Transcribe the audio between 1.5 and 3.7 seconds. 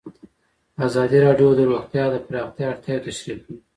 د روغتیا د پراختیا اړتیاوې تشریح کړي.